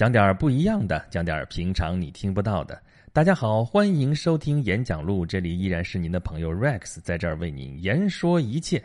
[0.00, 2.80] 讲点不一样的，讲点平常你听不到的。
[3.12, 8.82] 大家好，欢迎收听演讲录，这里依然是您的朋友 Rex，在这儿为您言说一切。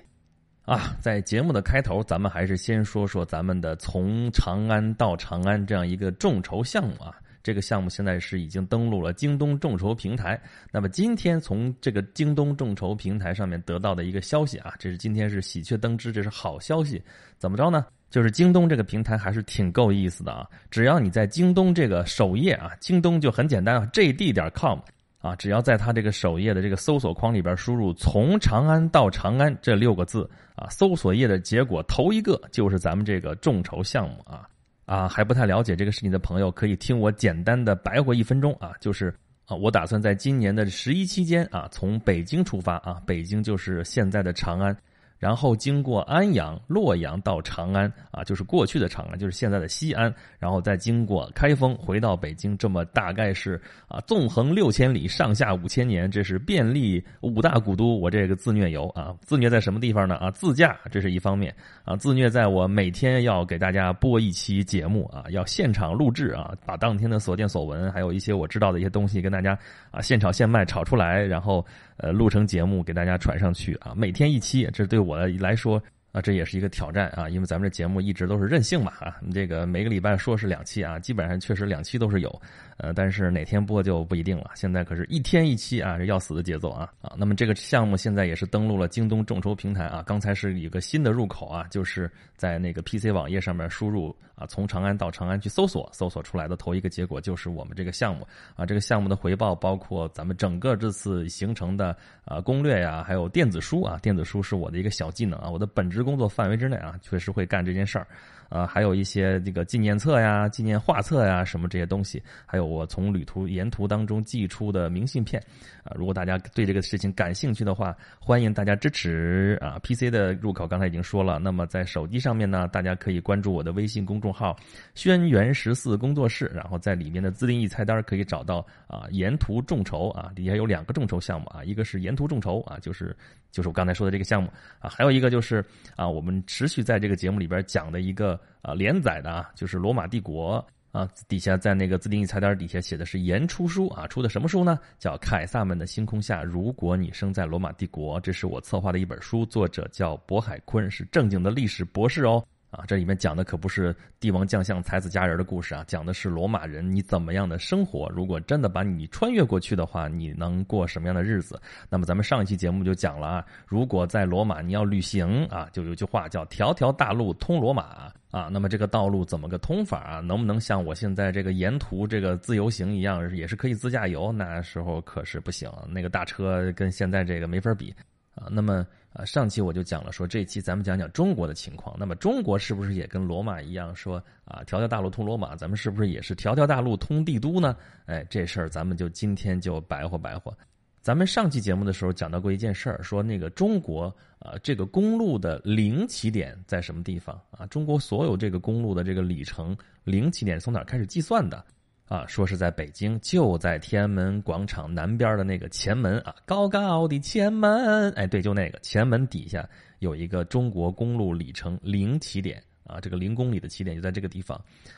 [0.64, 7.16] 啊，在节目的开头，咱们还是先说说咱们的从长安到长安这样一个众筹项目啊。
[7.42, 10.38] 这个项目现在是已经登录了京东众筹平台。
[10.70, 17.02] 那么今天从这个京东众筹平台上面得到的一个消息啊，这是今天是喜鹊登枝，这是好消息。
[17.38, 17.86] 怎么着呢？
[18.16, 20.48] 就是京东这个平台还是挺够意思的啊！
[20.72, 24.80] 只要你在京东这个首页啊，京东就很简单啊，jd 点 com
[25.20, 34.48] 啊，只要在它这个首页的这个搜索框里边输入“从长安到长安”这六个字啊，搜索页的结果头一个就是咱们这个众筹项目啊。
[34.86, 39.14] 啊，还不太了解这个事情的朋友，可以听我简单的白活一分钟啊，就是
[39.46, 44.74] 啊，我打算在今年的十一期间啊，从北京出发啊，北京就是现在的长安。
[45.18, 57.98] 然后经过安阳、洛阳到长安啊，就是过去的长安，就是现在的西安，然后再经过开封回到北京，这么大概是啊，纵横六千里，上下五千年，这是便利五大古都。
[58.00, 60.16] 我这个自虐游啊，自虐在什么地方呢？
[60.16, 69.58] 啊，自驾这是一方面啊，自虐在我每天要给大家播一期节目啊，要现场录制啊，把当天的所见所闻，还有一些我知道的一些东西跟大家
[69.92, 71.66] 啊现炒现卖炒出来，然后。
[71.98, 82.42] 呃，录成节目给大家传上去啊，每天一期，这对我来说啊，这也是一个挑战啊，因为咱们这节目一直都是任性嘛啊，这个每个礼拜说是两期啊，基本上确实两期都是有。
[82.78, 84.52] 呃，但是哪天播就不一定了。
[84.56, 87.16] 现在可是一天一期啊，这要死的节奏啊啊！
[87.18, 90.04] 那么这个项目现在也是登录了京东众筹平台啊。
[90.06, 98.66] 刚才是一个新的入口啊，就是在那个 PC 网页上面输入啊，从长安到长安去搜索，搜索出来的头一个结果就是我们这个项目啊。
[98.66, 103.98] 这个项目的回报包括咱们整个这次行程的啊攻略呀，还有电子书啊。
[104.02, 108.06] 电子书是我的一个小技能啊，我的本职工作范围之内啊，确实会干这件事儿。
[108.50, 115.42] 啊，还有一些这个纪念册呀、纪念画册呀，什么这些东西，还有我从旅途沿途当中寄出的明信片，
[115.84, 119.80] 啊，如果大家对这个事情感兴趣的话，欢迎大家支持啊。
[119.84, 124.56] PC 的入口刚才已经说了，那么在手机上面呢，大家可以关注我的微信公众号
[124.96, 133.16] “轩辕十四工作室”，然后在里面的自定义菜单可以找到啊，沿途众筹啊，底下有两个众筹项目啊，一个是沿途众筹啊，就是
[133.52, 134.50] 就是我刚才说的这个项目
[134.80, 135.64] 啊，还有一个就是
[135.96, 138.35] 啊，我们持续在这个节目里边讲的一个。
[138.62, 144.80] 啊，连载的啊，就是罗马帝国啊，底下在那个自定义菜单底下写的是言出书啊，出的什么书呢？
[144.98, 152.46] 叫《凯撒们的星空下，如果你生在罗马帝国》，这是我策划的一本书，作者叫渤海坤，是正经的历史博士哦。
[152.76, 158.10] 啊，这里面讲的可不是帝王将相、才子佳人的故事啊，讲的是罗马人你怎么样的生活。
[158.10, 161.58] 如果真的把你穿越过去的话，你能过什么样的日子？
[161.90, 168.50] 那么咱们上一期节目就讲了啊，如果在罗马你要旅行啊，就有句话叫“条条大路通罗马”啊。
[168.52, 170.20] 那么这个道路怎么个通法啊？
[170.20, 174.34] 能不能像我现在这个沿途这个自由行一样，也是可以自驾游？
[174.34, 177.96] 那时候可是不行，那个大车跟现在这个没法比
[178.34, 178.50] 啊。
[178.52, 178.86] 那么。
[179.16, 181.96] 啊，上期我就讲了，说这期咱们讲讲中国的情况。
[181.98, 185.56] 那么中国是不是也跟罗马一样，说啊，条条大路通罗马？
[185.56, 187.78] 咱们是不是也是条条大路通帝都呢？
[188.08, 190.54] 哎，这事儿咱们就今天就白活白活。
[191.02, 197.66] 咱们上期节目的时候讲到过一件事儿，说那个中国啊，这个公路的零起点在什么地方啊？
[197.68, 201.64] 中国所有这个公路的这个里程零起点从哪开始计算的？
[202.08, 209.68] 啊，说是在北京，就在天安门广场南边的那个前门啊，高高的前门，哎，对，就那个前门底下
[210.00, 214.56] 有一个中国公路里程零起点啊，这个零公里的起点就在这个地方，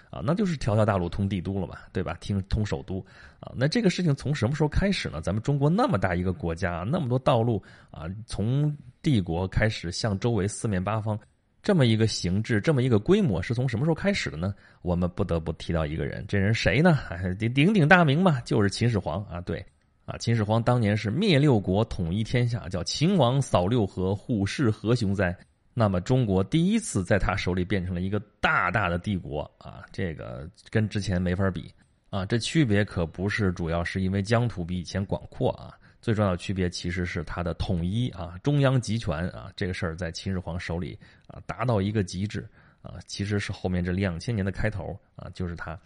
[0.09, 2.17] 啊，那就是条条大路通帝都了嘛，对吧？
[2.19, 2.99] 听通首都
[3.39, 5.21] 啊，那这个事情从什么时候开始呢？
[5.21, 11.17] 咱们中国那么大一个国家，那么多道路啊，从帝国开始向周围四面八方。
[11.67, 14.55] 这么一个形制，这么一个规模，是从什么时候开始的呢？
[14.83, 16.97] 我们不得不提到一个人，这人谁呢？
[17.37, 19.41] 鼎鼎鼎大名嘛，就是秦始皇啊！
[19.41, 19.65] 对，
[20.05, 25.37] 啊，秦始皇当年是灭六国，统一天下，叫秦王扫六合，虎视何雄哉？
[25.73, 29.83] 那么中国第一次在他手里变成了一个大大的帝国啊！
[29.91, 31.69] 这个跟之前没法比
[32.09, 32.25] 啊！
[32.25, 35.77] 这区别可不是主要是因为疆土比以前广阔啊。
[36.07, 42.47] 最重要的区别其实是它的统一啊，中央集权啊，这个事儿在秦始皇手里啊达到一个极致
[42.81, 45.77] 啊，其实是后面这两千年的开头啊，就是他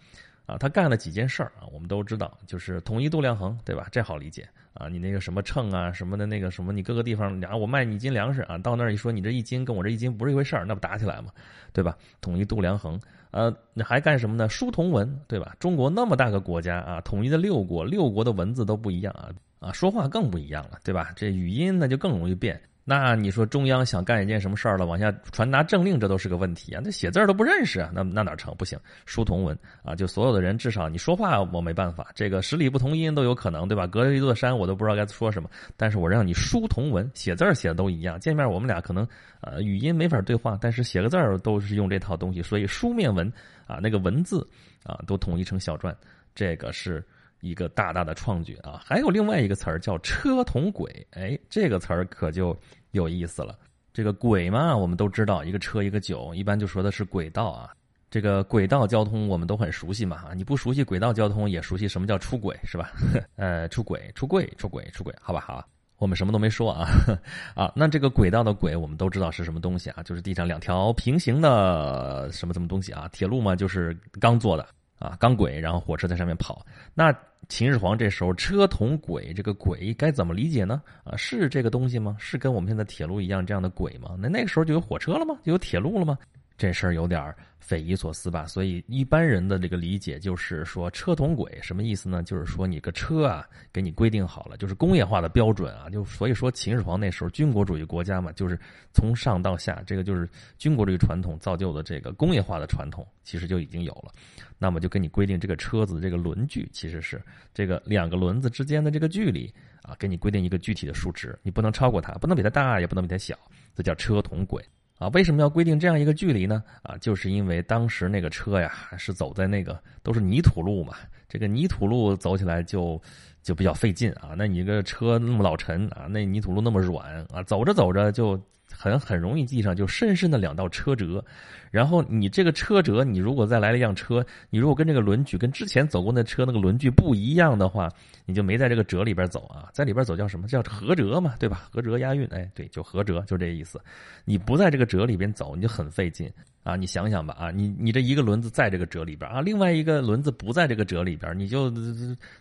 [0.46, 3.88] 啊，他干了几件事儿啊，我们都知道，就是统一度量衡，对吧？
[3.92, 11.32] 这好理解啊，你那个什么秤啊，什么的那个什么，你各个地方啊，我卖你一斤粮食啊，到那儿一说你这一斤跟我这一斤不是一回事儿，那不打起来吗？
[11.74, 11.98] 对吧？
[12.22, 13.02] 统一度量衡，
[13.32, 14.48] 呃，你还干什么呢？
[14.48, 15.56] 书同文，对吧？
[15.60, 19.32] 中国那么大个国家啊，统一的六国，六国的文字都不一样啊。
[19.62, 21.14] 啊，说话更不一样了，对吧？
[21.16, 26.82] 这语音那就更容易变那你说中央想干一件什么事儿了，往下传达政令，这都是个问题啊！
[26.84, 28.54] 那写字儿都不认识啊，那那哪成？
[28.58, 33.86] 不行，书同文啊，就所有的人至少你说话我没办法，这个十里不同音都有可能，对吧？
[33.86, 35.48] 隔着一座山我都不知道该说什么，
[35.78, 38.20] 但是我让你书同文，写字写的都一样。
[38.20, 39.08] 见面我们俩可能
[39.42, 43.32] 呃语音没法对话，但是写个字儿都是用这套东西，所以书面文
[43.68, 44.46] 啊那个文字
[44.84, 45.96] 啊都统一成小篆，
[46.34, 47.02] 这个是。
[47.42, 48.82] 一个大大的创举啊！
[48.86, 52.58] 还有另外一个词儿叫车同轨，哎，这个词儿可就
[52.92, 53.58] 有意思了。
[53.94, 57.72] 这个轨嘛，我们都知道，一个车一个九，一般就说的是轨道啊。
[58.10, 62.92] 这个轨道交通我们都很熟悉嘛，你不熟悉轨道交通，也熟悉什么叫出轨是吧？
[63.38, 65.66] 呃，出轨、出轨、出轨、出轨，好吧，好，
[65.98, 66.90] 我们什么都没说啊
[67.56, 67.72] 啊。
[67.76, 70.04] 那这个轨道的轨，我们都知道是什么东西啊？
[70.04, 73.10] 就是地上两条平行的什么什么东西啊？
[73.14, 74.68] 铁路嘛，就是钢做的。
[75.02, 76.64] 啊，钢轨，然后火车在上面跑。
[76.94, 77.12] 那
[77.50, 80.82] 秦始皇这时候车同轨，这个轨该怎么理解呢？
[81.04, 82.16] 啊，是这个东西吗？
[82.20, 84.16] 是跟我们现在铁路一样这样的轨吗？
[84.20, 85.36] 那那个时候就有火车了吗？
[85.44, 86.18] 就有铁路了吗？
[86.62, 88.46] 这事儿有点匪夷所思吧？
[88.46, 92.22] 所以一般人的这个理解就是说车同轨什么意思呢？
[92.22, 93.44] 就是说你个车啊，
[93.74, 95.90] 给你规定好了，就是工业化的标准啊。
[95.90, 98.60] 就所以说秦始皇那时候军国主义国家嘛，就是
[98.94, 100.30] 从上到下，这个就是
[100.60, 104.12] 军国主义传统造就的这个工业化的传统，其实就已经有了。
[104.60, 107.20] 那么就给你规定这个车子这个轮距其实是
[107.56, 113.36] 这个两个轮子之间的这个距离啊，给你规定一个具体的数值，你不能超过它，不能比它大，也不能比它小，
[113.74, 114.64] 这叫车同轨。
[115.02, 116.64] 啊，为什么要规定这样一个距离呢？
[116.84, 120.94] 啊，就是因为当时那个车呀是走在那个都是泥土路嘛，
[121.28, 123.02] 这个泥土路走起来就
[123.42, 124.36] 就比较费劲啊。
[124.38, 128.40] 那你个车那么老沉啊，那泥土路那么软啊，走着走着就。
[128.74, 131.24] 很很容易地上就深深的两道车辙，
[131.72, 137.90] 然后你这个车辙，你如果再来了一辆车，你如果跟这个轮距跟之前走过那车那个轮距不一样的话，
[138.26, 141.70] 你就没在这个辙里边走啊，在里边走叫什么叫合辙嘛，对吧？
[141.72, 143.82] 合辙押韵，哎，对，就合辙，就这意思。
[144.26, 146.30] 你不在这个辙里边走，你就很费劲
[146.64, 146.76] 啊。
[146.76, 151.72] 你想想吧，啊，你你这一个轮子在这个辙里边啊，另外一个轮子不在这个辙里边，你就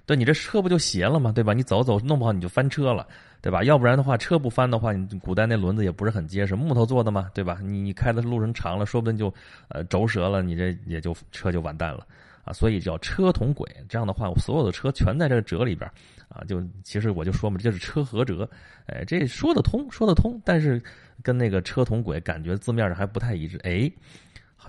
[0.06, 1.30] 对，你这车不就斜了吗？
[1.32, 1.54] 对吧？
[1.54, 3.06] 你走走弄不好你就翻车了。
[3.42, 3.64] 对吧？
[3.64, 7.58] 要不然的话，车不翻的话，你古代那轮子也不是很结实，木头做的嘛，对吧？
[7.62, 9.32] 你你开的路程长了，说不定就
[9.68, 12.06] 呃轴折了，你这也就车就完蛋了
[12.44, 12.52] 啊！
[12.52, 15.88] 所以叫车同轨，这样的话，我所有的车全在这个辙里边
[16.28, 16.42] 啊。
[16.48, 18.48] 就其实我就说嘛，这是车合辙，
[18.86, 20.82] 哎，这说得通，说得通，但是
[21.22, 23.92] 跟那个车同轨感觉字面上还不太一致，哎。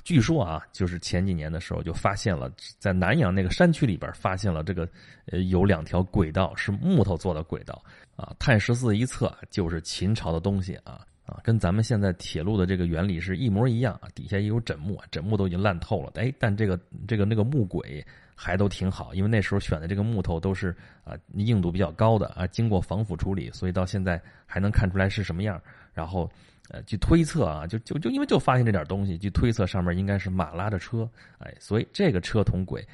[0.05, 2.49] 据说啊，就是前几年的时候就发现了，
[2.79, 4.87] 在南阳那个山区里边发现了这个，
[5.25, 7.79] 呃，有两条轨道是木头做的轨道
[8.15, 8.33] 啊。
[8.39, 14.09] 碳十四一测就是秦朝的东西啊啊，跟咱们现在铁路的这个原理是一模一样啊。
[14.13, 18.05] 底下也有枕木，枕木都已经烂透了，哎，但这个这个那个木轨
[18.35, 25.59] 还都挺好，因为那时候选的这个木头都是啊硬度比较高的啊，经过防腐处理，所以到现在还能看出来是什么样。
[25.93, 26.29] 然后。
[26.69, 32.87] 呃，据推测啊，就就就因为就发现这点东西，据推测上面应该是马拉着车，哎，所以这个车同轨，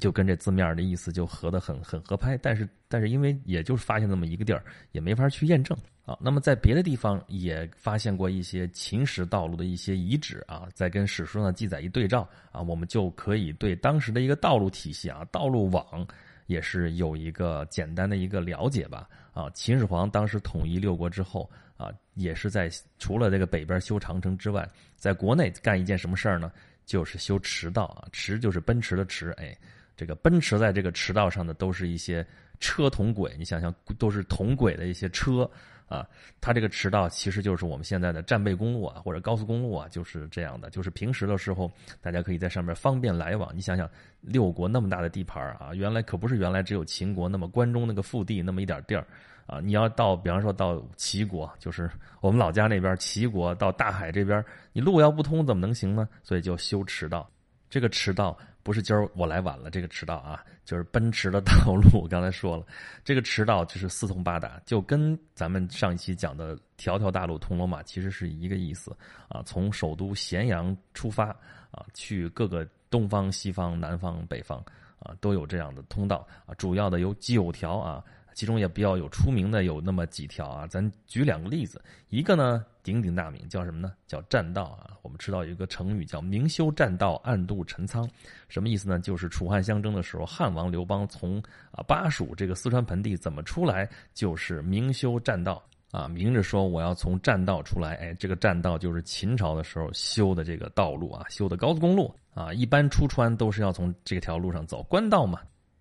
[0.00, 2.36] 就跟这字面的意思就合得很很合拍。
[2.38, 5.78] 但是但是因为也就是发现那么一个地儿，也没法去验证
[6.10, 6.18] 啊。
[6.20, 16.06] 那么在别的地方也发现过一些秦时道路的一些遗址啊，在跟史书上记载一对照啊，我们就可以对当时的一个道路体系啊，道路网
[16.46, 19.08] 也是有一个简单的一个了解吧。
[19.32, 21.48] 啊，秦始皇当时统一六国之后。
[21.80, 22.68] 啊，也是在
[22.98, 26.52] 除了这个北边修长城之外，在国内干一件什么事儿呢？
[26.84, 29.56] 就是修驰道啊，驰就是奔驰的驰，哎，
[29.96, 32.22] 这个奔驰在这个驰道上的都是一些
[32.60, 35.50] 车同轨，你想想都是同轨的一些车
[35.88, 36.06] 啊，
[36.40, 41.68] 它这个驰道其实就是我们现在的战备公路啊，或者高速公路啊，就是这样的，就是平时的时候
[42.00, 43.50] 大家可以在上面方便来往。
[43.56, 43.90] 你想想，
[44.20, 49.04] 六国那么大的地盘啊，原来可不是原来只有秦国那么关中那个腹地那么一点地儿。
[49.46, 51.90] 啊，你要到，比方说到齐国，就是
[52.20, 56.08] 我们老家那边齐国到大海这边，你路要不通怎么能行呢？
[56.22, 57.28] 所以就修驰道。
[57.68, 62.00] 这个驰道不是今儿我来晚了，这个迟到啊，就是奔驰的道路。
[62.00, 62.64] 我刚才说了，
[63.04, 68.96] 这个迟到就是四通八达，就跟咱们上一期讲的条条大路通罗马其实是一个意思
[69.28, 69.42] 啊。
[69.44, 71.28] 从首都咸阳出发
[71.70, 74.58] 啊，去各个东方、西方、南方、北方
[74.98, 76.54] 啊，都有这样的通道啊。
[76.54, 78.04] 主要的有九条啊。
[78.34, 81.82] 其中也比较有出名的有那么几条啊，咱举两个例子。
[82.08, 83.92] 一个呢鼎鼎大名，叫什么呢？
[84.06, 84.96] 叫栈道啊。
[85.02, 88.08] 我们知道有一个成语叫“明修栈道，暗度陈仓”，
[88.48, 88.98] 什么意思呢？
[88.98, 97.94] 就是楚汉相争的时候，汉王刘邦从啊巴蜀这个四川盆地怎么出来，就是明修栈道啊，明着说我要从栈道出来。
[97.94, 102.52] 哎，这个栈道就是秦朝的时候修的这个道路啊，修的高速公路啊。
[102.52, 105.40] 一般出川都是要从这条路上走，官道嘛。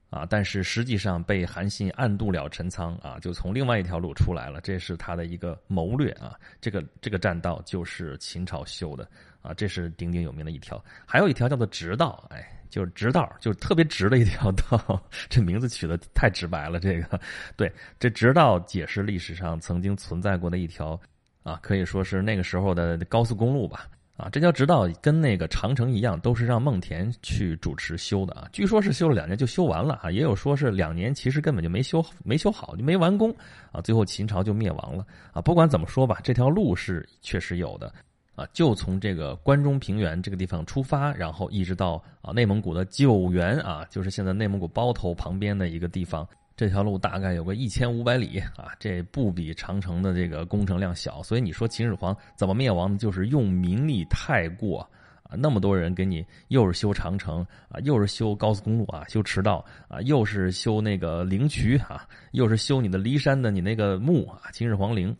[0.09, 6.33] 啊，但是实际上被韩信暗渡了陈仓啊，就从另外一条路出来了，这是他的一个谋略啊。
[6.59, 9.07] 这个这个栈道就是秦朝修的
[9.41, 10.83] 啊，这是鼎鼎有名的一条。
[11.05, 14.99] 还有一条叫做直道，哎，就是直道，就是特别直的一条道。
[15.29, 17.21] 这名字取得太直白了，这个
[17.55, 20.99] 对，这直道解释历史上曾经存在过的一条
[21.43, 23.87] 啊，可以说是那个时候的高速公路吧。
[24.19, 28.49] 啊，这条直道跟那个长城一样，都是让孟田去主持修的啊。
[28.51, 33.33] 据说是修了两年就修完了啊，也有说是两年，其实根本就没修没修好，就没完工
[33.71, 33.79] 啊。
[33.79, 35.41] 最后秦朝就灭亡了啊。
[35.41, 37.93] 不管怎么说吧，这条路是确实有的
[38.35, 38.45] 啊。
[38.51, 46.27] 就从这个关中平原这个地方出发，然后一直到啊内蒙古的九原啊，就是现在内蒙古包头旁边的一个地方。
[46.59, 52.97] 这条路大概有个一千五百里啊，这不比长城的这个工程量小，所以你说秦始皇怎么灭亡呢？
[52.97, 54.81] 就是用民力太过
[55.23, 65.15] 啊，那么多人给你又是修长城啊，又是修高速公路啊，修驰道啊，又是修那个陵渠啊，又是修你的骊山的你那个墓啊，秦始皇陵。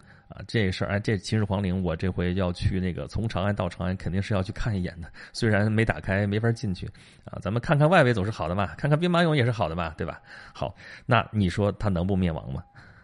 [0.48, 5.12] 这事儿哎，这秦始皇陵，我这回要去那个从长安到长安，肯定是要去看一眼的。
[5.34, 6.90] 虽然没打开，没法进去
[7.26, 10.22] 啊，咱们看看外围总是好的嘛，看看兵马俑也是好的嘛，对吧？
[10.54, 12.64] 好，那你说它能不灭亡吗？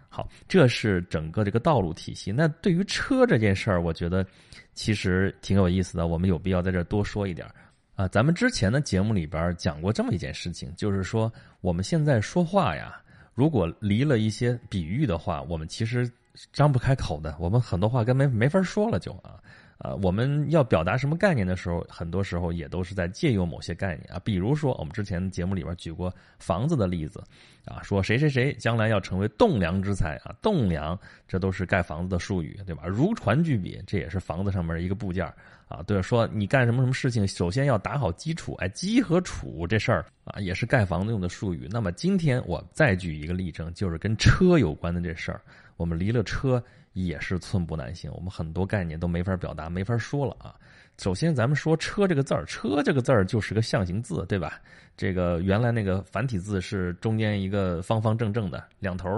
[0.09, 2.31] 好，这是整个这个道路体系。
[2.31, 4.25] 那对于车这件事儿，我觉得
[4.73, 7.47] 其实挺有意思的，我们有必要在这儿多说一点
[7.95, 8.07] 啊。
[8.07, 13.01] 咱们之前的节目里边讲过这么一件事情，就是说我们现在说话呀，
[13.33, 16.09] 如果离了一些比喻的话，我们其实。
[16.51, 19.39] 张不开口的，我们很多话跟没没法说了，就啊，
[19.85, 24.19] 呃，我们要表达什么概念的时候，很多时候也都是在借用某些概念啊。
[24.23, 27.23] 比如说，我们之前节目里边举过房子的例子，
[27.65, 32.81] 啊，说谁谁谁将来要成为栋梁之才啊，栋梁这都是盖房子的术语，对吧？
[32.87, 35.23] 如椽巨笔，这也是房子上面一个部件
[35.67, 35.83] 啊。
[35.85, 41.67] 对，说你干什么什么事情，首先要打好基础，哎，基和础这事儿啊，也是盖房子用的术语。
[41.69, 45.39] 那么今天我再举一个例证，就是跟车有关的这事儿。
[45.77, 46.63] 我们离了车
[47.03, 50.55] 也是寸步难行，我们很多概念都没法表达，没法说了啊。
[50.97, 54.61] 首先，咱们说“车”这个字儿，“车”这个字儿就是个象形字，对吧？
[54.95, 59.09] 这个原来那个繁体字是中间一个方方正正的，两头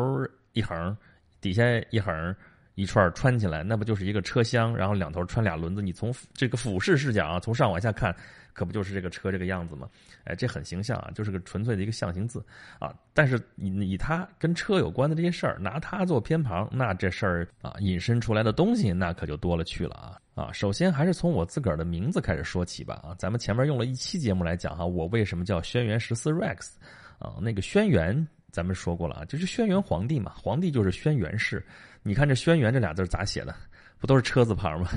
[0.53, 0.97] 一横，
[1.39, 2.35] 底下一横，
[2.73, 4.75] 一串穿起来，那不就是一个车厢？
[4.75, 8.15] 然后两头穿俩轮子，你从这个俯视视角啊，从上往下看。
[8.57, 9.87] 可不就是这个车这个样子吗？
[10.23, 12.43] 哎，这很形象啊，就是个纯粹的一个象形字
[12.79, 12.91] 啊。
[13.13, 20.51] 但是以以它跟车有关的这些事儿，拿它做偏旁，那这事儿啊引申出来的东西那可就多了去了啊啊！
[20.51, 23.13] 首先还是从我自个儿的名字开始说起吧啊。
[23.19, 26.71] 咱们前面用了一期节目来讲哈，我为什么叫轩辕十四 Rex
[27.19, 27.35] 啊？
[27.39, 31.63] 那个轩辕咱们说过了啊，就是轩辕皇帝嘛，皇帝就是轩辕氏。
[32.01, 33.53] 你看这轩辕这俩字咋写的？
[33.99, 34.89] 不都是车字旁吗？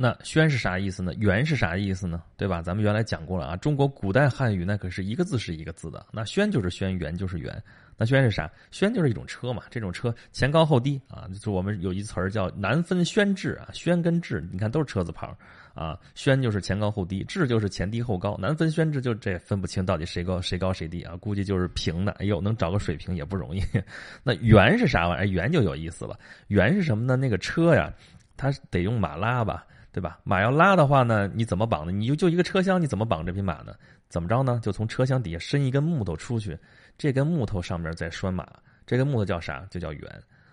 [0.00, 2.22] 那“轩”是啥意思呢？“辕”是啥意思呢？
[2.36, 2.62] 对吧？
[2.62, 3.56] 咱们原来讲过了啊。
[3.56, 6.06] 中国古代汉语那可是一个字是一个字的。
[6.12, 7.52] 那“轩”就是“轩”，“辕”就是“辕”。
[7.98, 9.64] 那“轩”是啥？“轩”就是一种车嘛。
[9.70, 13.70] 这种车前高后低啊，就我们有一词儿叫“难分轩轾”啊。
[13.74, 15.36] “轩”跟“轾”，你看都是车字旁
[15.74, 15.98] 啊。
[16.14, 18.38] “轩”就是前高后低，“轾”就是前低后高。
[18.40, 21.16] 难分轩轾，就这分不清到底谁高谁高谁低啊。
[21.16, 22.12] 估计就是平的。
[22.20, 23.60] 哎呦，能找个水平也不容易。
[24.22, 26.16] 那“辕”是啥玩意儿？“辕”就有意思了。
[26.48, 27.16] “辕”是什么呢？
[27.16, 27.92] 那个车呀，
[28.36, 29.66] 它得用马拉吧。
[29.98, 30.20] 对吧？
[30.22, 31.90] 马要拉的话呢，你怎么绑呢？
[31.90, 33.74] 你就就一个车厢，你怎么绑这匹马呢？
[34.08, 34.60] 怎么着呢？
[34.62, 36.56] 就从车厢底下伸一根木头出去，
[36.96, 38.48] 这根木头上面再拴马，
[38.86, 39.66] 这根木头叫啥？
[39.68, 40.06] 就叫辕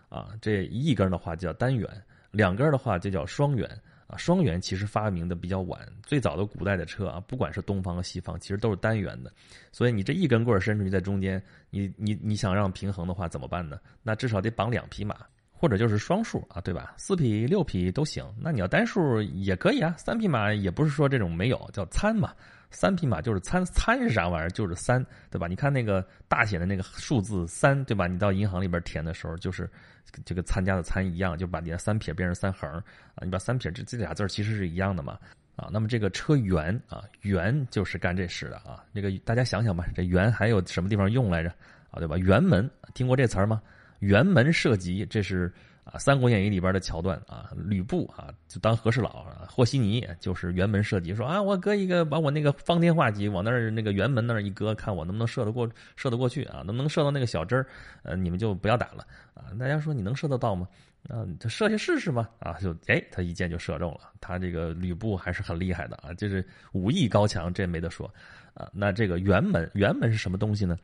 [0.10, 0.30] 啊。
[0.42, 1.88] 这一根的话就叫单辕，
[2.32, 3.70] 两根的话就叫双辕
[4.08, 4.18] 啊。
[4.18, 9.32] 双辕其实发明的比较晚，最早的古代的车啊，不管是东方和西方，其实都是单辕的。
[9.72, 13.80] 所以你这一根棍伸出去在中间，你你你想让平衡的话怎么办呢？
[14.02, 15.16] 那至少得绑两匹马。
[15.65, 16.93] 或者就是双数啊，对吧？
[16.95, 18.24] 四匹、六匹都行。
[18.39, 19.95] 那你要单数也可以啊。
[19.98, 22.31] 三匹马也不是说这种没有，叫参嘛。
[22.69, 24.50] 三匹马就是参，参是啥玩意儿？
[24.51, 25.48] 就是三，对吧？
[25.48, 28.05] 你看那个大写的那个数字三，对吧？
[28.05, 29.67] 你到银行里边填的时候，就是
[30.24, 33.24] 这个参加的参一样，就把你的三撇变成三横啊。
[33.24, 35.17] 你把三撇这这俩字其实是一样的嘛
[35.55, 35.67] 啊。
[35.74, 38.84] 那么这个车辕啊，辕就是干这事的啊。
[38.91, 41.50] 那个大家想想吧，这辕还有什么地方用来着
[41.89, 41.98] 啊？
[41.98, 42.17] 对吧？
[42.17, 43.60] 辕门听过这词儿吗？
[44.02, 45.52] 辕门射戟，这是
[45.84, 47.52] 啊《三国演义》里边的桥段啊。
[47.56, 56.64] 吕布啊，就当和事佬，啊和稀泥就是辕门射戟，说啊，我搁一个把我那个方天画戟往那儿那个辕门那儿一搁，看我能不能射得过，射得过去啊？
[56.66, 57.68] 能不能射到那个小针儿？
[58.04, 59.52] 呃，你们就不要打了啊！
[59.60, 60.68] 大家说你能射得到吗？
[61.08, 62.28] 那就射下试试吧！
[62.40, 64.10] 啊，就哎，他一箭就射中了。
[64.20, 68.12] 他这个吕布还是很厉害的啊，就是武艺高强，这没得说
[68.56, 68.68] 啊。
[68.74, 70.75] 那这个辕门，辕门是什么东西呢？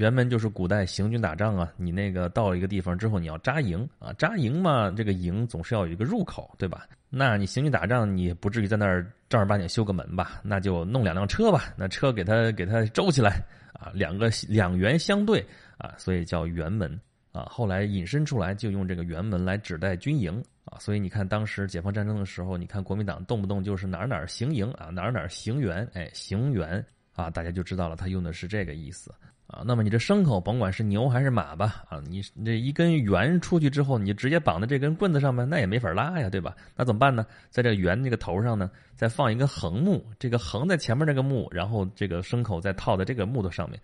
[0.00, 6.88] 辕门就是古代行军打仗啊，你那个到一个地方之后，你要扎营啊，扎营嘛，这个营总是要有一个入口，对吧？
[7.10, 10.40] 那你行军打仗，你不至于在那儿正儿八经修个门吧？
[10.42, 16.98] 那就弄两辆车吧，那车给它给它周起来啊，两个两元相对啊，所以叫辕门
[17.32, 17.42] 啊。
[17.50, 20.78] 后来引申出来就用这个辕门来指代军营啊。
[20.78, 29.14] 所以你看当时解放战争的时候，你看国民党动不动就是哪儿哪儿行营啊，哪儿哪儿行辕，哎，行辕啊，大家就知道了，他用的是这个意思。
[29.52, 36.54] 啊，那么你这牲口，甭管是牛还是马吧，啊，你这一根圆出去之后，你就直接绑在这根棍子上面，那也没法拉呀，对吧？
[36.76, 37.26] 那怎么办呢？
[37.50, 43.80] 在这圆这个头上呢，再放一根横木，这个横在前面那个木，然后这个牲口再套在这个木头上面，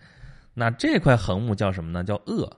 [0.54, 2.04] 那这块横木叫什么呢？
[2.04, 2.48] 叫轭。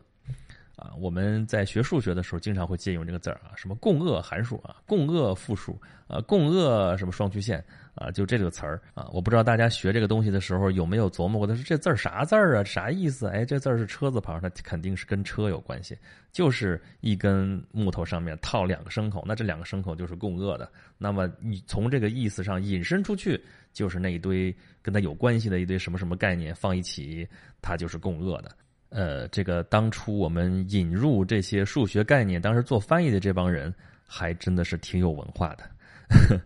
[0.76, 7.64] 啊，我们在学数学的时候经常会借用这个字儿啊，什么共轭函数啊，共轭复数啊，共轭什么双曲线
[7.98, 13.26] 啊，就这个词儿啊，我不知道大家学这个东西的时候有没有琢磨过，他说这字儿啥字儿啊，啥意思？
[13.26, 15.98] 哎，这字儿是车字旁，那肯定是跟车有关系，
[16.30, 20.70] 就是一根木头上面套两个牲口，那这两个牲口就是共轭的。
[20.96, 27.28] 那么你从这个意思上引申出去，就是那一堆跟它有关系的一堆什么什么概念放一起，
[27.60, 28.50] 它就是共轭的。
[28.90, 33.74] 呃，这个当初我们引入这些数学概念，当时做翻译的这帮人
[34.06, 36.40] 还真的是挺有文化的，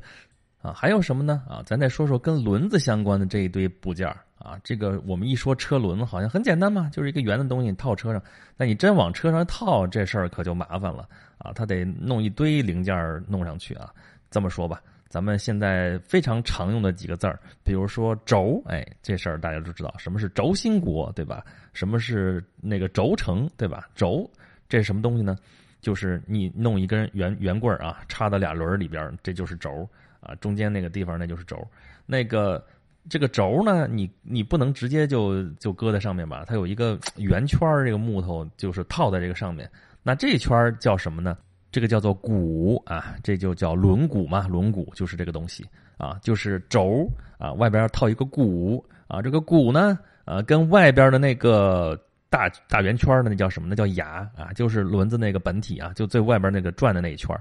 [0.62, 1.42] 啊，还有什么呢？
[1.48, 4.56] 啊，咱再说说跟轮子相关的这一堆部件啊。
[4.62, 8.22] 这个我们一说车轮，好像很简单嘛，就是一个圆的东西套车上。
[8.56, 12.94] 那你真往车上套，这事儿可就麻烦了啊，他得弄一堆零件
[13.26, 13.92] 弄上去啊。
[14.30, 14.80] 这么说吧。
[15.08, 21.44] 咱们现在非常常用的几个字儿，比如说轴，哎，这事儿大家都知道，什么是轴心国，对吧？
[21.74, 23.90] 什么是那个轴承，对吧？
[23.94, 24.30] 轴，
[24.70, 25.36] 这是什么东西呢？
[25.82, 29.86] 就是你弄一根圆圆棍儿啊，插到俩轮儿里边，这就是轴
[30.22, 30.34] 啊。
[30.36, 31.62] 中间那个地方那就是轴。
[32.06, 32.64] 那个
[33.08, 36.44] 这个轴呢，你你不能直接就就搁在上面吧？
[36.46, 39.70] 它有一个圆圈，这个木头就是套在这个上面。
[40.02, 41.36] 那这圈叫什么呢？
[41.70, 45.64] 这个叫做鼓啊，这就叫轮毂嘛，轮毂就是这个东西
[45.96, 51.98] 啊，就是轴啊，外边套一个鼓啊，这个鼓呢，呃，跟外边的那个
[52.28, 53.68] 大大圆圈的那叫什么？
[53.70, 57.34] 那叫牙啊，就是轮子那个本体啊，就最外边那个转的那一圈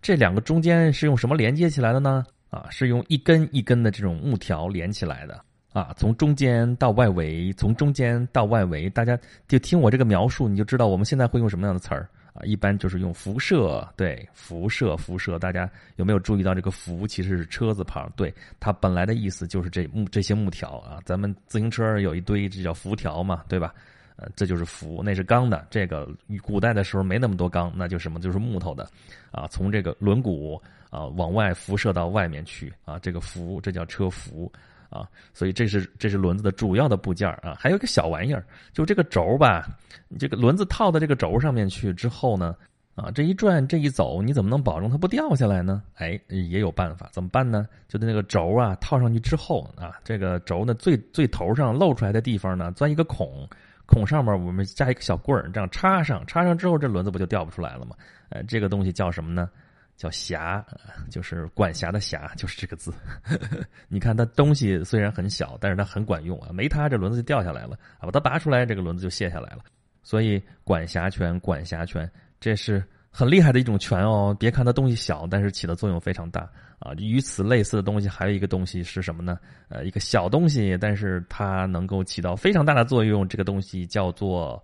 [0.00, 2.24] 这两个中间是用什么连接起来的呢？
[2.50, 12.08] 啊，是用一根一根的这种木条连起来的啊，从中间到外围，从中间到外围，大家就听我这个描述，你就知道我们现在会用什么样的词儿。
[12.32, 15.38] 啊，一般就是用辐射，对，辐射，辐射。
[15.38, 18.12] 大家有没有注意到这个“辐”其实是车字旁？
[18.14, 18.30] 对，
[18.60, 21.00] 它本来的意思就是这木这些木条啊。
[21.06, 23.72] 咱们自行车有一堆，这叫辐条嘛，对吧？
[24.16, 25.66] 呃，这就是辐，那是钢的。
[25.70, 26.08] 这个
[26.42, 28.88] 古代的时候没那么多钢，那就什么就是木头的
[29.30, 29.46] 啊。
[29.48, 34.50] 从这个轮毂啊往外辐射到外面去啊，这个辐，这叫车辐。
[34.88, 39.66] 啊，所以这是这是轮子的主要的部件啊，还有一个小玩意儿，就这个轴吧，
[40.06, 42.54] 你这个轮子套到这个轴上面去之后呢，
[42.94, 45.82] 啊，这一转这一走，你怎么能保证它不掉下来呢？
[45.96, 47.66] 哎，也有办法，怎么办呢？
[47.88, 53.46] 就那个轴啊套上去之后啊，这个轴呢最最头上露出来的地方呢，钻一个孔，
[53.86, 57.96] 孔上面我们加一个小棍儿，这样插上，插上之后这轮子不就掉不出来了吗？
[58.28, 59.48] 呃，这个东西叫什么呢？
[59.96, 60.62] 叫匣，
[61.10, 62.92] 就是管辖的辖，就是这个字。
[63.88, 66.50] 你看它东西虽然很小，但是它很管用啊。
[66.52, 67.78] 没它，这轮子就掉下来了。
[67.98, 69.64] 把它拔出来，这个轮子就卸下来了。
[70.02, 72.84] 所以管辖权，管辖权，这是
[73.16, 74.36] 很厉害的一种权哦。
[74.38, 76.42] 别看它东西小，但是起的作用非常大
[76.78, 76.92] 啊。
[76.98, 79.38] 与此类似的东西还有一个东西是什么呢？
[79.68, 83.26] 呃，一个小东西，但是它能够起到非常大的作用。
[83.26, 84.62] 这个东西叫做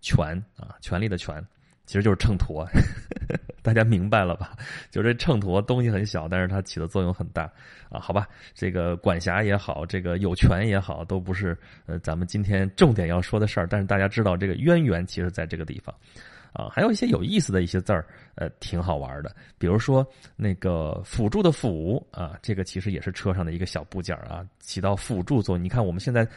[0.00, 1.44] 权啊，权力的权。
[1.86, 2.68] 其实就是秤砣，
[3.64, 4.52] 大家明白了吧？
[4.90, 7.50] 就这秤砣东西很小，但是它起的作用很大
[7.88, 7.98] 啊。
[7.98, 11.56] 好吧，这个管辖也好，这个有权也好，都不是
[11.86, 13.66] 呃咱们今天重点要说的事儿。
[13.66, 15.94] 但是大家知道这个渊源，其实在这个地方
[16.52, 16.68] 啊。
[16.70, 19.34] 还有一些有意思的一些字儿，呃，挺好玩的。
[19.58, 20.06] 比如说
[20.36, 25.64] 那个辅助的辅啊，这个其实也是车上的一个小部件啊，起到辅助作用。
[25.64, 26.28] 你看我们现在。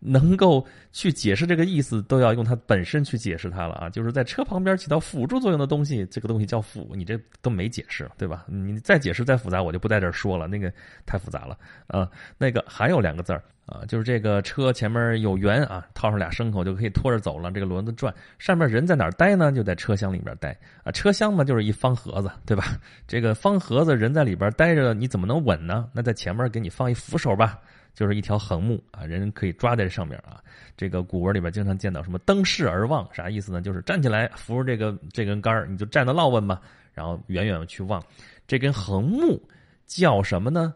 [0.00, 3.90] 能够去解释这个意思，都要用它本身去解释它了啊！
[3.90, 8.44] 就是在车旁边起到辅助作用的东西，这个东西叫辅，你这都没解释，对吧？
[8.46, 10.72] 你再解释再复杂，我就不在这儿说了，那个
[11.04, 11.58] 太复杂了
[11.88, 12.08] 啊。
[12.38, 19.50] 那个还有两个字儿啊，就是这个车前面有辕啊，套上俩牲口就可以拖着走了，这个轮子转，上面人在哪儿待呢？
[19.50, 20.92] 就在车厢里边待啊。
[20.92, 22.78] 车厢嘛，就是一方盒子，对吧？
[23.06, 25.88] 这个方盒子人在里边待着，你怎么能稳呢？
[25.92, 27.58] 那在前面给你放一扶手吧。
[27.98, 30.40] 就是一条横木啊，人可以抓在这上面啊。
[30.76, 33.60] 这个古文里边经常见到什么“登势而望”，啥意思呢？
[33.60, 36.60] 就是站起来扶着这个这根杆，你就站得落稳嘛。
[36.94, 38.00] 然后远远去望，
[38.46, 39.42] 这根横木
[39.84, 40.72] 叫什么呢？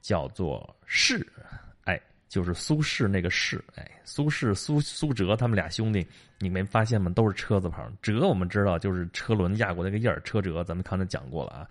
[0.00, 1.30] 叫做势，
[1.84, 6.06] 哎，就是苏轼那个势，哎，苏轼、苏苏辙他们俩兄弟，
[6.38, 7.12] 你没发现吗？
[7.14, 7.92] 都是车字旁。
[8.00, 11.68] 辙我们知道就是车轮压过那个印儿，车辙咱们刚才讲过了啊。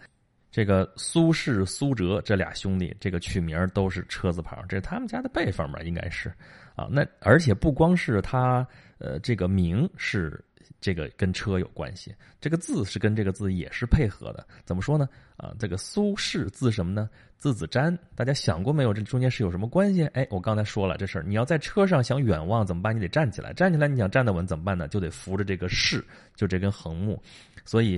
[0.51, 5.79] 这个苏轼、苏辙这俩兄弟，这个取名都是车字旁，这是他们家的辈分吧？
[5.81, 6.27] 应该是，
[6.75, 6.89] 啊。
[6.91, 10.43] 那而且不光是他，呃，这个名是
[10.81, 14.45] 这个跟车有关系，这个字是跟这个字也是配合的。
[14.65, 15.07] 怎么说呢？
[15.37, 17.09] 啊，这个苏轼字什么呢？
[17.37, 17.97] 字子瞻。
[18.13, 18.93] 大家想过没有？
[18.93, 20.05] 这中间是有什么关系？
[20.07, 21.23] 哎，我刚才说了这事儿。
[21.25, 22.93] 你要在车上想远望怎么办？
[22.93, 24.85] 你得站起来，站起来你想站得稳怎么办呢？
[24.89, 26.03] 就得扶着这个轼，
[26.35, 27.17] 就这根横木。
[27.63, 27.97] 所以。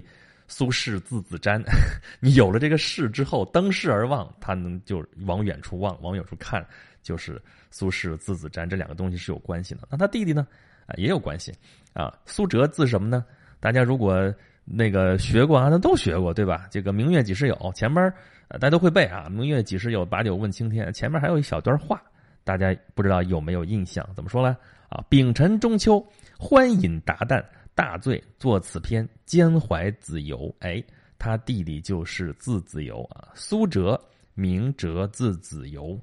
[0.54, 1.60] 苏轼字子瞻，
[2.22, 6.64] 你有了这个轼之后，登轼而望，他能就往远处望，往远处看，
[7.02, 9.82] 就是苏轼字子瞻，这两个东西是有关系的。
[9.90, 10.46] 那他弟弟呢？
[10.86, 11.52] 啊，也有关系
[11.94, 12.14] 啊。
[12.28, 13.26] 苏辙字什么呢？
[13.60, 14.32] 大家如果
[14.64, 16.68] 那个学过啊，那都学过对吧？
[16.70, 18.14] 这个“明月几时有”，前面
[18.48, 20.94] 大家都会背啊，“明月几时有，把酒问青天”。
[20.94, 22.00] 前面还有一小段话，
[22.44, 24.08] 大家不知道有没有印象？
[24.16, 24.56] 怎么说呢？
[24.90, 26.06] 啊，丙辰中秋，
[26.38, 27.44] 欢饮达旦。
[27.76, 30.54] 大醉作此篇，兼怀子由。
[30.60, 30.84] 哎，
[31.18, 33.30] 他弟弟就是字子由啊。
[33.34, 34.00] 苏辙
[34.34, 36.00] 明哲，字子由，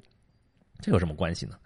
[0.81, 1.59] 这有什么关系呢？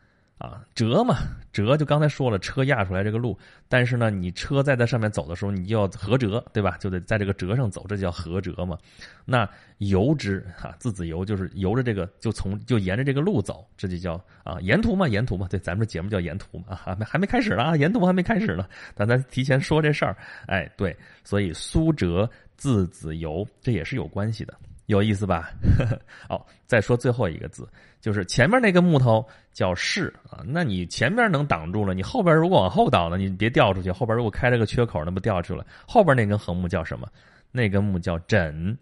[0.45, 1.17] 啊，辙嘛，
[1.55, 6.77] 辙就刚才说了，车压出来这个路，但是呢，你车在在上面走的时候，你就要合辙，对吧？
[6.79, 8.77] 就得在这个辙上走，这叫合辙嘛。
[9.25, 15.49] 那游之哈，字子游就是游着这个，就从就沿着这个路走，这就叫啊沿途嘛，沿途嘛。
[15.51, 20.15] 对，咱们这节目叫沿途嘛，还没还没开始呢啊，沿途还没开始呢，咱咱提前说这事儿。
[20.47, 22.29] 哎，对，所以苏辙
[22.59, 24.55] 字子游，这也是有关系的。
[24.87, 25.51] 有意思吧？
[26.29, 27.69] 哦，再说最后一个字，
[28.01, 30.43] 就是前面那个木头叫势啊。
[30.47, 33.91] 那你前面能挡住了，你后边如果往后倒了，你别掉出去。
[33.91, 35.65] 后边如果开了个缺口，那不掉出来。
[35.87, 37.09] 后边那根横木叫什么？
[37.51, 38.77] 那根木叫枕。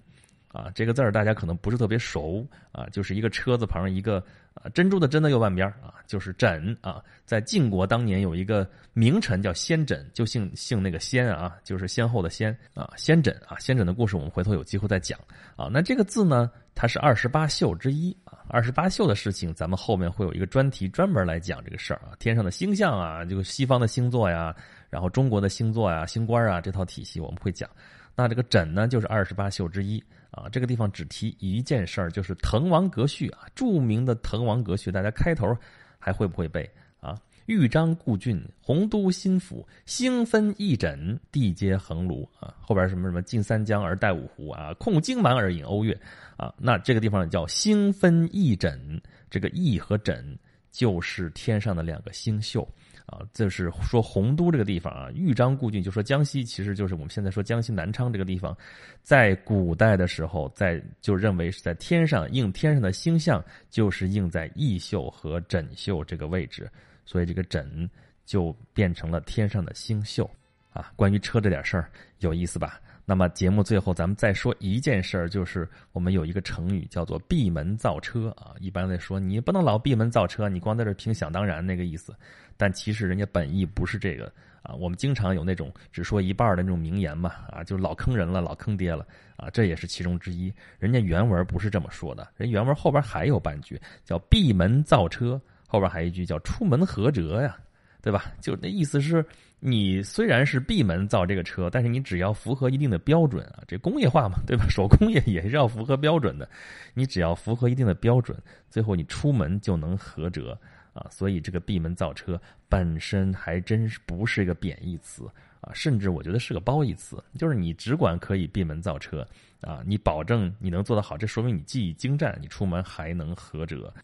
[0.48, 4.22] 啊，这个字儿大家可能不是特别熟啊，就是一个车字旁一个
[4.54, 7.02] 啊珍珠的珍的右半边啊，就是枕啊。
[7.24, 15.18] 在晋国当年有一个名臣叫先枕，就姓姓那个先啊，就是先后的先啊，先枕啊，先枕的故事我们回头有机会再讲
[15.56, 15.68] 啊。
[15.72, 24.54] 那这个字呢，它是二十八宿之一啊，二十八宿的事情咱们后面会有一个专题专门来讲这个事儿啊，天上的星象啊，这个西方的星座呀，
[24.90, 27.68] 然后中国的星座呀、星官啊这套体系我们会讲。
[28.14, 30.48] 那这个枕呢，就是二十八宿之一啊。
[30.50, 35.56] 这个地方只提一件事儿，就是滕王阁序啊，著名的滕王阁序，大家开头
[35.98, 36.70] 还会不会背
[37.00, 37.18] 啊？
[37.46, 42.54] 豫章故郡，洪都新府，星分翼轸，地接衡庐啊。
[42.60, 45.92] 后边什么什么进三江而带五湖啊，控荆蛮而引瓯越
[46.36, 46.54] 啊。
[46.56, 50.22] 那这个地方叫星分翼轸，这个翼和轸
[50.70, 52.66] 就是天上的两个星宿。
[53.06, 58.56] 啊，就是说洪都这个地方啊，豫章故郡，就说江西，其实就是我们现在说江西南昌这个地方，
[59.02, 66.70] 在古代的时候，在就认为是在天上应天上的星象，就是应在翼宿和枕宿这个位置，
[67.04, 67.88] 所以这个枕
[68.24, 70.30] 就变成了天上的星宿。
[70.72, 72.80] 啊，关于车这点事儿有意思吧？
[73.04, 78.54] 那么节目最后咱们再说一件事儿，就是我们有一个成语叫做闭门造车啊。
[78.60, 82.14] 一般来说，你不能老闭门造车，你光在这听想当然那个意思。
[82.56, 84.72] 但其实人家本意不是这个啊。
[84.74, 89.04] 我们经常有那种只说一半的那种名言嘛啊，就老坑人了，老坑爹了
[89.36, 90.52] 啊，这也是其中之一。
[90.78, 97.58] 人家原文不是这么说的，人原文后边还有半句叫闭门造车，后边还一句叫出门何辙呀。
[98.02, 98.32] 对吧？
[98.40, 99.24] 就那意思是，
[99.60, 104.66] 你虽然是闭门造这个车，但是你只要符合一定的标准啊，这工业化嘛，对吧？
[104.68, 106.48] 手工业也是要符合标准的，
[106.94, 108.36] 你只要符合一定的标准，
[108.68, 110.58] 最后你出门就能合辙
[110.92, 111.06] 啊。
[111.10, 115.24] 所以这个闭门造车本身还真是不是一个贬义词
[115.60, 119.24] 啊，甚至我觉得是个褒义词，就是你只管可以闭门造车
[119.60, 123.94] 啊，你保证你能做得好，这说明你技艺精湛，你出门还能合辙。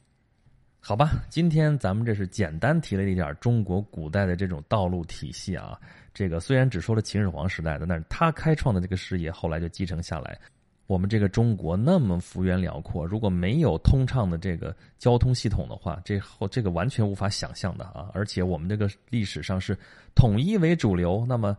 [0.80, 5.78] 好吧，今天咱们这是简单提了一点中国古代的这种道路体系啊。
[6.14, 10.38] 这个虽然只说了秦始皇时代的，但是他开创的这个事业后来就继承下来。
[10.86, 18.10] 我们这个中国那么幅员辽阔，如果没有通畅的这个交通系统的话，这后这个完全无法想象的啊。
[18.14, 19.76] 而且我们这个历史上是
[20.14, 21.54] 统一为主流，那么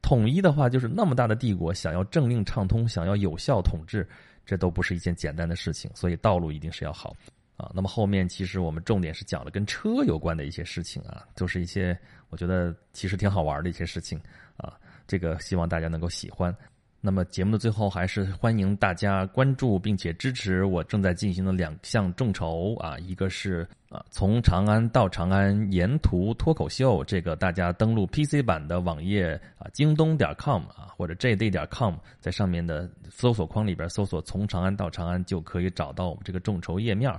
[0.00, 4.08] 统一的话就是那么大的帝国，想要政令畅通，想要有效统治，
[4.46, 5.90] 这都不是一件简单的事情。
[5.94, 7.14] 所以道路一定是要好。
[7.60, 11.98] 啊，那么后面其实我们重点是讲了跟车有关的一些事情啊，都是一些
[12.30, 14.18] 我觉得其实挺好玩的一些事情
[14.56, 16.54] 啊，这个希望大家能够喜欢。
[17.02, 37.10] 那么节目的最后还是欢迎大家关注并且支持我正在进行的两项众筹啊，一个是啊从长安到长安沿途脱口秀，这个大家登录 PC 版的网页啊，京东点 com 啊或者 JD 点 com，在上面的搜索框里边搜索从长安到长安就可以找到我们这个众筹页面。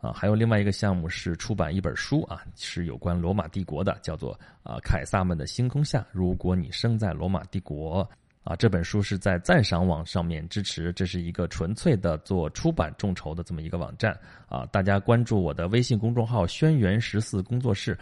[0.00, 4.32] 啊，还有另外一个项目是出版一本书啊，是有关罗马帝国的，叫做
[4.62, 6.00] 《啊凯撒们的星空下》。
[6.12, 8.08] 如果你生在罗马帝国，
[8.44, 14.16] 啊，这本书是在赞赏网上面支持，这是一个纯粹的做出版众筹的这么一个网站
[14.48, 14.64] 啊。
[14.66, 17.98] 大家关注我的微信公众号“轩辕十四工作室”，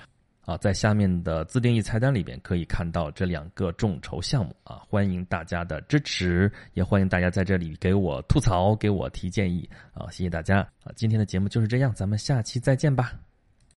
[0.46, 13.25] 啊，在下面的自定义菜单里边可以看到这两个众筹项目啊，欢迎大家的支持，也欢迎大家在这里给我吐槽，给我提建议啊，谢谢大家啊，今天的节目就是这样，咱们下期再见吧。